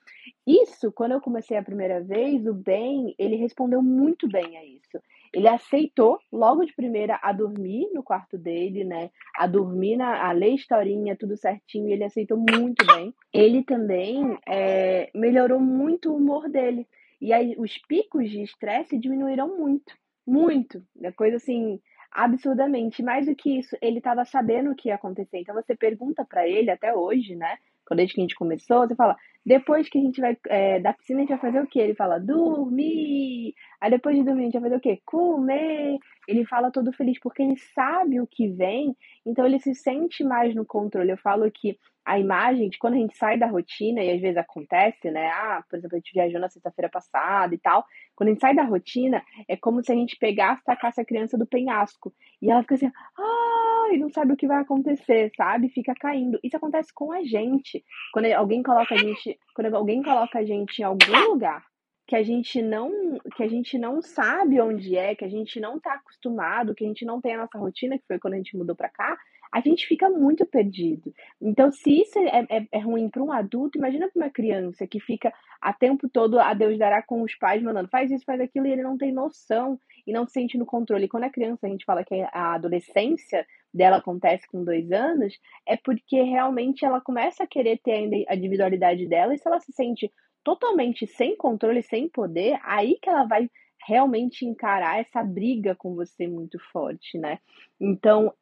Isso, 0.45 0.91
quando 0.91 1.13
eu 1.13 1.21
comecei 1.21 1.55
a 1.55 1.63
primeira 1.63 2.01
vez, 2.01 2.45
o 2.45 2.53
Ben, 2.53 3.15
ele 3.17 3.37
respondeu 3.37 3.81
muito 3.81 4.27
bem 4.27 4.57
a 4.57 4.65
isso. 4.65 4.99
Ele 5.33 5.47
aceitou 5.47 6.19
logo 6.31 6.65
de 6.65 6.73
primeira 6.73 7.17
a 7.23 7.31
dormir 7.31 7.89
no 7.93 8.03
quarto 8.03 8.37
dele, 8.37 8.83
né? 8.83 9.09
A 9.37 9.47
dormir, 9.47 9.95
na, 9.95 10.27
a 10.27 10.31
ler 10.33 10.55
historinha, 10.55 11.15
tudo 11.15 11.37
certinho. 11.37 11.89
Ele 11.89 12.03
aceitou 12.03 12.37
muito 12.37 12.85
bem. 12.85 13.13
Ele 13.33 13.63
também 13.63 14.37
é, 14.45 15.09
melhorou 15.15 15.59
muito 15.59 16.11
o 16.11 16.17
humor 16.17 16.49
dele. 16.49 16.85
E 17.21 17.31
aí 17.31 17.55
os 17.57 17.77
picos 17.77 18.29
de 18.29 18.41
estresse 18.41 18.97
diminuíram 18.97 19.57
muito. 19.57 19.95
Muito. 20.27 20.83
É 21.01 21.11
coisa 21.11 21.37
assim, 21.37 21.79
absurdamente. 22.11 23.01
Mais 23.01 23.25
do 23.25 23.35
que 23.35 23.59
isso, 23.59 23.75
ele 23.81 23.99
estava 23.99 24.25
sabendo 24.25 24.71
o 24.71 24.75
que 24.75 24.89
ia 24.89 24.95
acontecer. 24.95 25.39
Então 25.39 25.55
você 25.55 25.75
pergunta 25.75 26.25
para 26.25 26.47
ele 26.47 26.69
até 26.69 26.93
hoje, 26.93 27.35
né? 27.35 27.57
Desde 27.93 28.13
que 28.13 28.21
a 28.21 28.23
gente 28.23 28.35
começou, 28.35 28.87
você 28.87 28.95
fala, 28.95 29.17
depois 29.45 29.89
que 29.89 29.97
a 29.97 30.01
gente 30.01 30.21
vai 30.21 30.37
é, 30.47 30.79
da 30.79 30.93
piscina, 30.93 31.19
a 31.19 31.21
gente 31.23 31.31
vai 31.31 31.39
fazer 31.39 31.61
o 31.61 31.67
quê? 31.67 31.79
Ele 31.79 31.93
fala, 31.93 32.19
dormir. 32.19 33.53
Aí 33.81 33.89
depois 33.89 34.15
de 34.15 34.23
dormir, 34.23 34.43
a 34.43 34.45
gente 34.45 34.53
vai 34.53 34.61
fazer 34.61 34.75
o 34.77 34.79
quê? 34.79 35.01
Comer. 35.05 35.97
Ele 36.25 36.45
fala 36.45 36.71
todo 36.71 36.93
feliz 36.93 37.19
porque 37.19 37.41
ele 37.41 37.57
sabe 37.57 38.21
o 38.21 38.27
que 38.27 38.47
vem, 38.47 38.95
então 39.25 39.45
ele 39.45 39.59
se 39.59 39.75
sente 39.75 40.23
mais 40.23 40.55
no 40.55 40.65
controle. 40.65 41.11
Eu 41.11 41.17
falo 41.17 41.51
que 41.51 41.77
a 42.05 42.19
imagem 42.19 42.69
de 42.69 42.77
quando 42.77 42.95
a 42.95 42.97
gente 42.97 43.15
sai 43.15 43.37
da 43.37 43.47
rotina, 43.47 44.01
e 44.03 44.11
às 44.11 44.21
vezes 44.21 44.37
acontece, 44.37 45.11
né? 45.11 45.27
Ah, 45.27 45.63
por 45.69 45.77
exemplo, 45.77 45.95
a 45.95 45.99
gente 45.99 46.13
viajou 46.13 46.39
na 46.39 46.49
sexta-feira 46.49 46.89
passada 46.89 47.53
e 47.53 47.57
tal. 47.57 47.85
Quando 48.15 48.29
a 48.29 48.31
gente 48.31 48.41
sai 48.41 48.55
da 48.55 48.63
rotina, 48.63 49.23
é 49.47 49.55
como 49.55 49.83
se 49.83 49.91
a 49.91 49.95
gente 49.95 50.17
pegasse 50.17 50.61
e 50.61 50.65
tacasse 50.65 50.99
a 50.99 51.05
criança 51.05 51.37
do 51.37 51.45
penhasco. 51.45 52.13
E 52.41 52.49
ela 52.49 52.61
fica 52.61 52.75
assim, 52.75 52.91
ah, 53.17 53.89
e 53.91 53.97
não 53.97 54.09
sabe 54.09 54.33
o 54.33 54.37
que 54.37 54.47
vai 54.47 54.61
acontecer, 54.61 55.31
sabe? 55.35 55.69
Fica 55.69 55.93
caindo. 55.93 56.39
Isso 56.43 56.57
acontece 56.57 56.93
com 56.93 57.11
a 57.11 57.23
gente. 57.23 57.83
Quando 58.13 58.25
alguém 58.33 58.63
coloca 58.63 58.95
a 58.95 58.97
gente, 58.97 59.39
quando 59.53 59.73
alguém 59.75 60.01
coloca 60.01 60.39
a 60.39 60.45
gente 60.45 60.79
em 60.79 60.83
algum 60.83 61.29
lugar 61.29 61.63
que 62.07 62.15
a 62.17 62.23
gente 62.23 62.61
não 62.61 62.91
que 63.37 63.43
a 63.43 63.47
gente 63.47 63.77
não 63.77 64.01
sabe 64.01 64.59
onde 64.59 64.97
é, 64.97 65.15
que 65.15 65.23
a 65.23 65.29
gente 65.29 65.61
não 65.61 65.77
está 65.77 65.93
acostumado, 65.93 66.75
que 66.75 66.83
a 66.83 66.87
gente 66.87 67.05
não 67.05 67.21
tem 67.21 67.35
a 67.35 67.37
nossa 67.37 67.57
rotina, 67.57 67.97
que 67.97 68.05
foi 68.05 68.19
quando 68.19 68.33
a 68.33 68.37
gente 68.37 68.57
mudou 68.57 68.75
para 68.75 68.89
cá, 68.89 69.17
a 69.51 69.59
gente 69.59 69.85
fica 69.85 70.09
muito 70.09 70.45
perdido. 70.45 71.13
Então, 71.41 71.71
se 71.71 72.01
isso 72.01 72.17
é, 72.19 72.45
é, 72.49 72.67
é 72.71 72.79
ruim 72.79 73.09
para 73.09 73.21
um 73.21 73.31
adulto, 73.31 73.77
imagina 73.77 74.09
para 74.09 74.23
uma 74.23 74.31
criança 74.31 74.87
que 74.87 74.99
fica 74.99 75.33
a 75.59 75.73
tempo 75.73 76.09
todo 76.09 76.39
a 76.39 76.53
Deus 76.53 76.77
dará 76.79 77.03
com 77.03 77.21
os 77.21 77.35
pais 77.35 77.61
mandando 77.61 77.89
faz 77.89 78.09
isso, 78.09 78.25
faz 78.25 78.39
aquilo, 78.39 78.65
e 78.65 78.71
ele 78.71 78.81
não 78.81 78.97
tem 78.97 79.11
noção 79.11 79.79
e 80.07 80.13
não 80.13 80.25
se 80.25 80.33
sente 80.33 80.57
no 80.57 80.65
controle. 80.65 81.05
E 81.05 81.09
quando 81.09 81.25
a 81.25 81.29
criança, 81.29 81.67
a 81.67 81.69
gente 81.69 81.85
fala 81.85 82.03
que 82.03 82.15
a 82.31 82.53
adolescência 82.55 83.45
dela 83.73 83.97
acontece 83.97 84.47
com 84.47 84.63
dois 84.63 84.91
anos, 84.91 85.37
é 85.67 85.77
porque 85.77 86.21
realmente 86.21 86.85
ela 86.85 87.01
começa 87.01 87.43
a 87.43 87.47
querer 87.47 87.79
ter 87.83 88.25
a 88.27 88.35
individualidade 88.35 89.05
dela, 89.07 89.33
e 89.33 89.37
se 89.37 89.47
ela 89.47 89.59
se 89.59 89.71
sente 89.73 90.11
totalmente 90.43 91.05
sem 91.05 91.35
controle, 91.35 91.83
sem 91.83 92.09
poder, 92.09 92.59
aí 92.63 92.97
que 93.01 93.09
ela 93.09 93.25
vai 93.25 93.49
realmente 93.85 94.45
encarar 94.45 94.99
essa 94.99 95.23
briga 95.23 95.75
com 95.75 95.95
você 95.95 96.27
muito 96.27 96.57
forte, 96.71 97.17
né? 97.17 97.39
Então, 97.79 98.33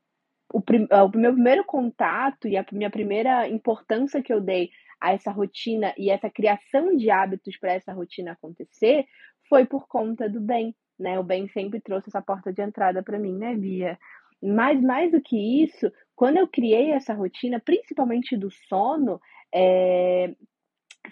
o, 0.54 0.62
prim 0.62 0.88
o 0.92 1.18
meu 1.18 1.34
primeiro 1.34 1.64
contato 1.64 2.48
e 2.48 2.58
a 2.58 2.66
minha 2.72 2.90
primeira 2.90 3.48
importância 3.48 4.22
que 4.22 4.34
eu 4.34 4.42
dei 4.42 4.70
a 5.00 5.14
essa 5.14 5.32
rotina 5.32 5.94
e 5.98 6.10
essa 6.10 6.30
criação 6.30 6.96
de 6.96 7.10
hábitos 7.10 7.58
para 7.58 7.74
essa 7.74 7.94
rotina 7.94 8.34
acontecer 8.34 9.06
foi 9.48 9.66
por 9.66 9.88
conta 9.88 10.30
do 10.30 10.42
bem, 10.42 10.76
né? 11.00 11.20
O 11.20 11.24
bem 11.24 11.48
sempre 11.50 11.80
trouxe 11.80 12.10
essa 12.10 12.22
porta 12.22 12.52
de 12.52 12.62
entrada 12.62 13.02
para 13.02 13.18
mim, 13.18 13.38
né, 13.38 13.56
Via? 13.56 13.98
Mas 14.42 14.82
mais 14.82 15.12
do 15.12 15.22
que 15.22 15.64
isso, 15.64 15.92
quando 16.16 16.38
eu 16.38 16.48
criei 16.48 16.92
essa 16.92 17.14
rotina, 17.14 17.60
principalmente 17.60 18.38
do 18.38 18.50
sono, 18.52 19.20
é, 19.54 20.34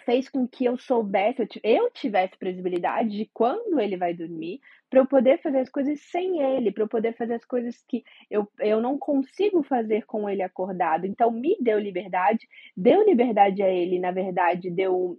fez 0.05 0.29
com 0.29 0.47
que 0.47 0.65
eu 0.65 0.77
soubesse, 0.77 1.47
eu 1.63 1.89
tivesse 1.91 2.37
previsibilidade 2.37 3.09
de 3.09 3.29
quando 3.33 3.79
ele 3.79 3.97
vai 3.97 4.13
dormir, 4.13 4.59
para 4.89 4.99
eu 4.99 5.05
poder 5.05 5.41
fazer 5.41 5.59
as 5.59 5.69
coisas 5.69 5.99
sem 6.01 6.41
ele, 6.41 6.71
para 6.71 6.83
eu 6.83 6.87
poder 6.87 7.15
fazer 7.15 7.35
as 7.35 7.45
coisas 7.45 7.83
que 7.87 8.03
eu, 8.29 8.47
eu 8.59 8.81
não 8.81 8.97
consigo 8.97 9.63
fazer 9.63 10.05
com 10.05 10.29
ele 10.29 10.41
acordado. 10.41 11.05
Então, 11.05 11.31
me 11.31 11.57
deu 11.59 11.79
liberdade, 11.79 12.47
deu 12.75 13.03
liberdade 13.05 13.61
a 13.61 13.69
ele, 13.69 13.99
na 13.99 14.11
verdade, 14.11 14.69
deu 14.69 15.17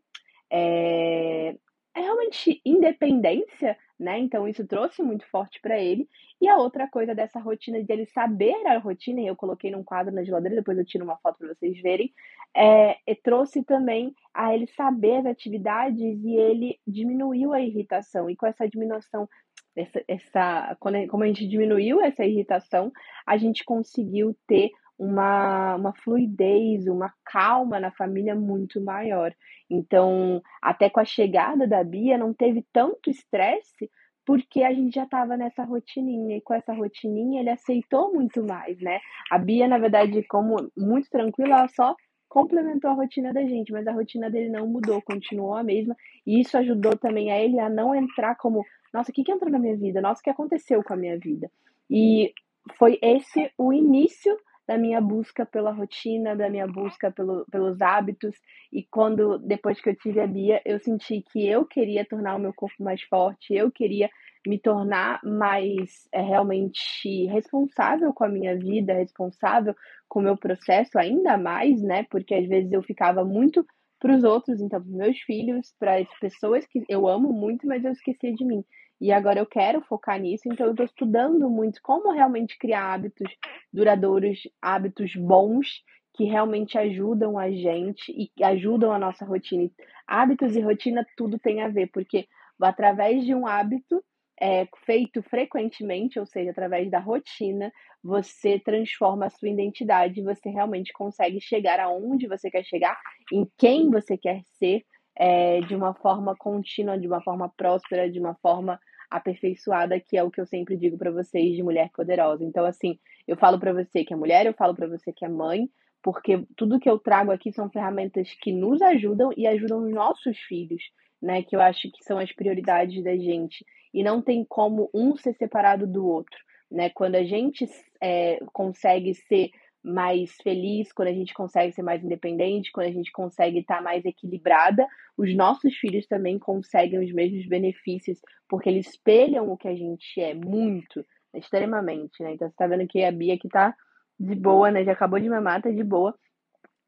é, 0.51 1.55
realmente 1.95 2.61
independência, 2.65 3.77
né? 3.99 4.19
Então, 4.19 4.47
isso 4.47 4.67
trouxe 4.67 5.02
muito 5.02 5.26
forte 5.31 5.61
para 5.61 5.78
ele. 5.78 6.09
E 6.40 6.49
a 6.49 6.57
outra 6.57 6.88
coisa 6.88 7.14
dessa 7.14 7.40
rotina, 7.40 7.83
de 7.83 7.93
ele 7.93 8.07
saber 8.07 8.55
a 8.67 8.78
rotina, 8.78 9.21
e 9.21 9.26
eu 9.26 9.35
coloquei 9.35 9.71
num 9.71 9.83
quadro 9.83 10.14
na 10.14 10.23
geladeira, 10.23 10.57
depois 10.57 10.78
eu 10.78 10.85
tiro 10.85 11.05
uma 11.05 11.17
foto 11.17 11.38
para 11.38 11.49
vocês 11.49 11.81
verem, 11.83 12.12
é, 12.57 12.97
trouxe 13.23 13.64
também 13.64 14.14
a 14.33 14.55
ele 14.55 14.67
saber 14.69 15.17
as 15.17 15.26
atividades 15.26 16.00
e 16.25 16.37
ele 16.37 16.78
diminuiu 16.87 17.52
a 17.52 17.61
irritação. 17.61 18.31
E 18.31 18.37
com 18.37 18.47
essa 18.47 18.69
diminuição 18.69 19.28
essa, 19.76 20.02
essa 20.09 20.76
como 20.81 21.23
a 21.23 21.26
gente 21.26 21.47
diminuiu 21.47 22.00
essa 22.00 22.25
irritação, 22.25 22.93
a 23.26 23.37
gente 23.37 23.64
conseguiu 23.64 24.37
ter 24.47 24.71
uma, 24.99 25.76
uma 25.76 25.93
fluidez, 25.95 26.87
uma 26.87 27.12
calma 27.25 27.78
na 27.78 27.90
família 27.90 28.35
muito 28.35 28.81
maior. 28.81 29.35
Então, 29.71 30.43
até 30.61 30.90
com 30.90 31.00
a 31.00 31.05
chegada 31.05 31.67
da 31.67 31.85
Bia, 31.85 32.19
não 32.19 32.35
teve 32.35 32.67
tanto 32.73 33.11
estresse, 33.11 33.90
porque 34.26 34.62
a 34.62 34.73
gente 34.75 34.95
já 34.95 35.05
estava 35.05 35.37
nessa 35.37 35.64
rotininha, 35.64 36.37
e 36.37 36.40
com 36.40 36.52
essa 36.52 36.73
rotininha 36.75 37.40
ele 37.40 37.50
aceitou 37.50 38.12
muito 38.12 38.45
mais, 38.45 38.78
né? 38.81 38.99
A 39.31 39.38
Bia, 39.38 39.69
na 39.69 39.78
verdade, 39.78 40.23
como 40.25 40.71
muito 40.76 41.09
tranquila, 41.09 41.61
ela 41.61 41.69
só 41.69 41.95
complementou 42.28 42.90
a 42.90 42.95
rotina 42.95 43.33
da 43.33 43.40
gente, 43.43 43.73
mas 43.73 43.87
a 43.87 43.93
rotina 43.93 44.31
dele 44.31 44.50
não 44.50 44.67
mudou, 44.67 45.00
continuou 45.00 45.55
a 45.55 45.62
mesma, 45.62 45.97
e 46.26 46.40
isso 46.40 46.59
ajudou 46.59 46.97
também 46.99 47.31
a 47.33 47.40
ele 47.43 47.59
a 47.59 47.71
não 47.71 47.95
entrar 47.95 48.35
como 48.37 48.62
nossa, 48.93 49.11
o 49.11 49.14
que, 49.14 49.23
que 49.23 49.33
entrou 49.33 49.50
na 49.50 49.59
minha 49.59 49.76
vida? 49.76 50.00
Nossa, 50.00 50.21
o 50.21 50.25
que 50.25 50.31
aconteceu 50.31 50.83
com 50.83 50.95
a 50.95 50.97
minha 50.97 51.19
vida? 51.19 51.50
E 51.90 52.33
foi 52.78 52.99
esse 53.02 53.50
o 53.57 53.73
início 53.73 54.37
da 54.69 54.77
minha 54.77 55.01
busca 55.01 55.47
pela 55.47 55.73
rotina, 55.73 56.37
da 56.37 56.51
minha 56.51 56.67
busca 56.67 57.11
pelo, 57.11 57.47
pelos 57.51 57.81
hábitos. 57.81 58.37
E 58.71 58.85
quando, 58.85 59.39
depois 59.39 59.81
que 59.81 59.89
eu 59.89 59.97
tive 59.97 60.21
a 60.21 60.27
Bia, 60.27 60.61
eu 60.67 60.79
senti 60.79 61.23
que 61.33 61.49
eu 61.49 61.65
queria 61.65 62.05
tornar 62.05 62.37
o 62.37 62.39
meu 62.39 62.53
corpo 62.53 62.85
mais 62.85 63.03
forte, 63.03 63.55
eu 63.55 63.73
queria 63.73 64.11
me 64.47 64.59
tornar 64.59 65.21
mais 65.25 66.07
é, 66.13 66.21
realmente 66.21 67.25
responsável 67.27 68.13
com 68.13 68.25
a 68.25 68.29
minha 68.29 68.57
vida, 68.57 68.93
responsável 68.93 69.75
com 70.07 70.21
o 70.21 70.23
meu 70.23 70.37
processo, 70.37 70.99
ainda 70.99 71.39
mais, 71.39 71.81
né? 71.83 72.05
Porque 72.11 72.35
às 72.35 72.47
vezes 72.47 72.71
eu 72.71 72.83
ficava 72.83 73.25
muito 73.25 73.67
para 73.99 74.15
os 74.15 74.23
outros, 74.23 74.61
então 74.61 74.83
para 74.83 74.91
meus 74.91 75.19
filhos, 75.21 75.75
para 75.79 75.97
as 75.97 76.19
pessoas 76.21 76.67
que 76.67 76.85
eu 76.89 77.09
amo 77.09 77.33
muito, 77.33 77.67
mas 77.67 77.85
eu 77.85 77.93
esqueci 77.93 78.33
de 78.33 78.45
mim. 78.45 78.63
E 79.00 79.12
agora 79.12 79.38
eu 79.38 79.47
quero 79.47 79.81
focar 79.83 80.19
nisso, 80.21 80.49
então 80.49 80.67
eu 80.67 80.73
estou 80.73 80.87
estudando 80.87 81.49
muito 81.49 81.81
como 81.83 82.12
realmente 82.12 82.59
criar 82.59 82.93
hábitos 82.93 83.31
duradouros, 83.73 84.40
hábitos 84.61 85.14
bons 85.14 85.83
que 86.14 86.25
realmente 86.25 86.76
ajudam 86.76 87.38
a 87.38 87.49
gente 87.50 88.12
e 88.12 88.43
ajudam 88.43 88.93
a 88.93 88.99
nossa 88.99 89.25
rotina. 89.25 89.71
Hábitos 90.07 90.57
e 90.57 90.61
rotina 90.61 91.07
tudo 91.17 91.38
tem 91.38 91.62
a 91.62 91.69
ver, 91.69 91.90
porque 91.93 92.26
através 92.61 93.25
de 93.25 93.35
um 93.35 93.47
hábito 93.47 94.02
é, 94.40 94.67
feito 94.85 95.23
frequentemente, 95.23 96.19
ou 96.19 96.26
seja, 96.26 96.50
através 96.50 96.90
da 96.90 96.99
rotina, 96.99 97.73
você 98.02 98.59
transforma 98.59 99.26
a 99.26 99.31
sua 99.31 99.49
identidade, 99.49 100.23
você 100.23 100.49
realmente 100.49 100.93
consegue 100.93 101.40
chegar 101.40 101.81
aonde 101.81 102.28
você 102.28 102.50
quer 102.50 102.64
chegar, 102.64 102.97
em 103.33 103.47
quem 103.57 103.90
você 103.90 104.17
quer 104.17 104.43
ser, 104.59 104.85
é, 105.19 105.61
de 105.63 105.75
uma 105.75 105.93
forma 105.95 106.37
contínua, 106.37 106.97
de 106.97 107.09
uma 107.09 107.21
forma 107.21 107.49
próspera, 107.49 108.09
de 108.09 108.21
uma 108.21 108.37
forma 108.37 108.79
aperfeiçoada, 109.11 109.99
que 109.99 110.17
é 110.17 110.23
o 110.23 110.31
que 110.31 110.41
eu 110.41 110.47
sempre 110.47 110.77
digo 110.77 110.97
para 110.97 111.11
vocês 111.11 111.57
de 111.57 111.63
mulher 111.63 111.91
poderosa. 111.93 112.45
Então, 112.45 112.65
assim, 112.65 112.99
eu 113.27 113.37
falo 113.37 113.59
para 113.59 113.73
você 113.73 114.05
que 114.05 114.15
é 114.15 114.17
mulher, 114.17 114.47
eu 114.47 114.55
falo 114.55 114.75
para 114.75 114.87
você 114.87 115.13
que 115.13 115.25
é 115.25 115.29
mãe, 115.29 115.69
porque 116.03 116.47
tudo 116.57 116.79
que 116.79 116.89
eu 116.89 116.99
trago 116.99 117.33
aqui 117.33 117.53
são 117.53 117.69
ferramentas 117.69 118.33
que 118.41 118.53
nos 118.53 118.81
ajudam 118.81 119.31
e 119.37 119.47
ajudam 119.47 119.83
os 119.83 119.93
nossos 119.93 120.39
filhos, 120.39 120.83
né? 121.21 121.43
Que 121.43 121.57
eu 121.57 121.61
acho 121.61 121.91
que 121.91 122.05
são 122.05 122.19
as 122.19 122.33
prioridades 122.33 123.03
da 123.03 123.17
gente. 123.17 123.65
E 123.93 124.05
não 124.05 124.23
tem 124.23 124.45
como 124.45 124.89
um 124.95 125.17
ser 125.17 125.35
separado 125.35 125.87
do 125.87 126.07
outro, 126.07 126.39
né? 126.71 126.91
Quando 126.91 127.17
a 127.17 127.25
gente 127.25 127.67
é, 128.01 128.39
consegue 128.53 129.15
ser 129.15 129.51
mais 129.88 130.37
feliz, 130.42 130.92
quando 130.92 131.09
a 131.09 131.12
gente 131.12 131.33
consegue 131.35 131.73
ser 131.73 131.83
mais 131.83 132.04
independente, 132.04 132.71
quando 132.71 132.87
a 132.87 132.92
gente 132.92 133.11
consegue 133.11 133.61
estar 133.61 133.83
mais 133.83 134.04
equilibrada, 134.04 134.87
os 135.16 135.35
nossos 135.35 135.75
filhos 135.76 136.07
também 136.07 136.38
conseguem 136.38 136.99
os 136.99 137.12
mesmos 137.12 137.47
benefícios, 137.47 138.21
porque 138.49 138.68
eles 138.68 138.88
espelham 138.88 139.50
o 139.50 139.57
que 139.57 139.68
a 139.68 139.75
gente 139.75 140.21
é 140.21 140.35
muito, 140.35 141.04
extremamente, 141.35 142.23
né? 142.23 142.33
Então 142.33 142.49
você 142.49 142.57
tá 142.57 142.66
vendo 142.66 142.87
que 142.87 143.02
a 143.02 143.11
Bia 143.11 143.35
aqui 143.35 143.49
tá 143.49 143.75
de 144.18 144.35
boa, 144.35 144.71
né? 144.71 144.85
Já 144.85 144.92
acabou 144.92 145.18
de 145.18 145.28
mamar, 145.28 145.62
tá 145.62 145.71
de 145.71 145.85
boa, 145.85 146.14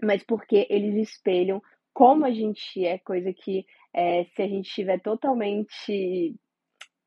mas 0.03 0.23
porque 0.23 0.67
eles 0.71 0.95
espelham 0.97 1.63
como 1.93 2.25
a 2.25 2.31
gente 2.31 2.85
é, 2.85 2.99
coisa 2.99 3.33
que 3.33 3.67
é, 3.93 4.25
se 4.25 4.43
a 4.43 4.49
gente 4.49 4.69
estiver 4.69 5.01
totalmente 5.01 6.35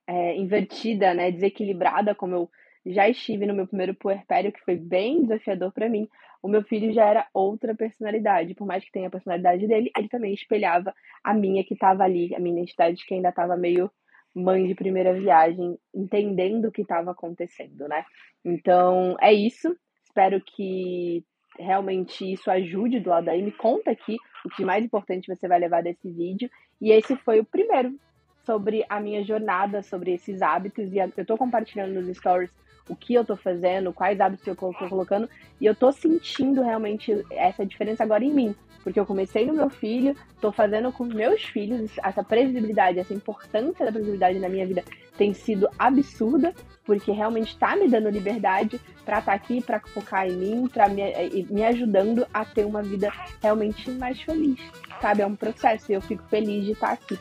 é, 0.07 0.35
invertida, 0.35 1.13
né, 1.13 1.31
desequilibrada, 1.31 2.13
como 2.13 2.35
eu 2.35 2.50
já 2.85 3.07
estive 3.07 3.45
no 3.45 3.53
meu 3.53 3.67
primeiro 3.67 3.93
puerpério, 3.93 4.51
que 4.51 4.63
foi 4.63 4.75
bem 4.75 5.21
desafiador 5.21 5.71
para 5.71 5.89
mim. 5.89 6.07
O 6.41 6.47
meu 6.47 6.63
filho 6.63 6.91
já 6.93 7.05
era 7.05 7.27
outra 7.33 7.73
personalidade, 7.73 8.53
por 8.53 8.67
mais 8.67 8.83
que 8.83 8.91
tenha 8.91 9.07
a 9.07 9.11
personalidade 9.11 9.65
dele, 9.65 9.91
ele 9.97 10.09
também 10.09 10.33
espelhava 10.33 10.93
a 11.23 11.33
minha 11.33 11.63
que 11.63 11.73
estava 11.73 12.03
ali, 12.03 12.35
a 12.35 12.39
minha 12.39 12.55
identidade 12.57 13.05
que 13.05 13.13
ainda 13.13 13.29
estava 13.29 13.55
meio 13.55 13.89
mãe 14.35 14.65
de 14.65 14.75
primeira 14.75 15.13
viagem, 15.13 15.77
entendendo 15.93 16.65
o 16.65 16.71
que 16.71 16.81
estava 16.81 17.11
acontecendo, 17.11 17.87
né? 17.87 18.03
Então, 18.43 19.15
é 19.21 19.31
isso. 19.31 19.75
Espero 20.03 20.41
que 20.41 21.23
realmente 21.57 22.33
isso 22.33 22.49
ajude 22.49 22.99
do 22.99 23.11
lado 23.11 23.29
aí. 23.29 23.41
Me 23.41 23.51
conta 23.51 23.91
aqui 23.91 24.17
o 24.43 24.49
que 24.49 24.65
mais 24.65 24.83
importante 24.83 25.33
você 25.33 25.47
vai 25.47 25.59
levar 25.59 25.83
desse 25.83 26.11
vídeo. 26.11 26.49
E 26.81 26.91
esse 26.91 27.15
foi 27.17 27.39
o 27.39 27.45
primeiro 27.45 27.95
sobre 28.43 28.83
a 28.89 28.99
minha 28.99 29.23
jornada, 29.23 29.81
sobre 29.83 30.13
esses 30.13 30.41
hábitos. 30.41 30.91
E 30.91 30.97
eu 30.97 31.07
estou 31.15 31.37
compartilhando 31.37 31.93
nos 31.93 32.17
stories 32.17 32.51
o 32.89 32.95
que 32.95 33.13
eu 33.13 33.23
tô 33.23 33.35
fazendo, 33.35 33.93
quais 33.93 34.19
hábitos 34.19 34.45
eu 34.45 34.55
tô 34.55 34.73
colocando, 34.73 35.29
e 35.59 35.65
eu 35.65 35.75
tô 35.75 35.91
sentindo 35.91 36.61
realmente 36.61 37.23
essa 37.31 37.65
diferença 37.65 38.03
agora 38.03 38.23
em 38.23 38.33
mim. 38.33 38.55
Porque 38.83 38.99
eu 38.99 39.05
comecei 39.05 39.45
no 39.45 39.53
meu 39.53 39.69
filho, 39.69 40.13
tô 40.41 40.51
fazendo 40.51 40.91
com 40.91 41.05
meus 41.05 41.41
filhos, 41.41 41.91
essa 42.03 42.21
previsibilidade, 42.21 42.99
essa 42.99 43.13
importância 43.13 43.85
da 43.85 43.91
previsibilidade 43.91 44.39
na 44.39 44.49
minha 44.49 44.67
vida 44.67 44.83
tem 45.17 45.33
sido 45.33 45.69
absurda, 45.79 46.53
porque 46.83 47.11
realmente 47.11 47.57
tá 47.57 47.77
me 47.77 47.87
dando 47.87 48.09
liberdade 48.09 48.79
para 49.05 49.19
estar 49.19 49.31
tá 49.31 49.33
aqui, 49.33 49.61
para 49.61 49.79
focar 49.79 50.27
em 50.27 50.35
mim, 50.35 50.67
para 50.67 50.89
me, 50.89 51.03
me 51.49 51.63
ajudando 51.63 52.27
a 52.33 52.43
ter 52.43 52.65
uma 52.65 52.83
vida 52.83 53.09
realmente 53.41 53.89
mais 53.91 54.21
feliz, 54.21 54.59
sabe? 55.01 55.21
É 55.21 55.25
um 55.25 55.35
processo 55.35 55.89
e 55.89 55.95
eu 55.95 56.01
fico 56.01 56.23
feliz 56.23 56.65
de 56.65 56.71
estar 56.73 56.87
tá 56.87 56.93
aqui. 56.93 57.17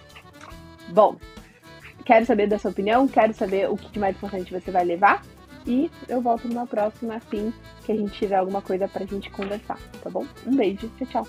Bom, 0.89 1.17
quero 2.05 2.27
saber 2.27 2.49
da 2.49 2.59
sua 2.59 2.73
opinião, 2.73 3.07
quero 3.07 3.33
saber 3.35 3.71
o 3.71 3.77
que 3.77 3.91
de 3.93 4.01
mais 4.01 4.17
importante 4.17 4.53
você 4.53 4.71
vai 4.73 4.85
levar. 4.85 5.23
E 5.67 5.91
eu 6.09 6.21
volto 6.21 6.49
numa 6.49 6.67
próxima, 6.67 7.17
assim 7.17 7.53
que 7.85 7.93
a 7.93 7.97
gente 7.97 8.13
tiver 8.13 8.37
alguma 8.37 8.63
coisa 8.63 8.89
pra 8.89 9.07
gente 9.07 9.31
conversar, 9.31 9.79
tá 10.03 10.11
bom? 10.11 10.27
Um 10.47 10.57
beijo, 10.57 10.91
tchau, 10.99 11.07
tchau. 11.07 11.29